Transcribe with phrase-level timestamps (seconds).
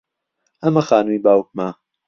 [0.63, 1.67] ئەمە خانووی باوکمە.